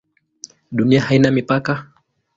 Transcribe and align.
Dunia 0.71 1.01
haina 1.01 1.31
mipaka? 1.31 1.93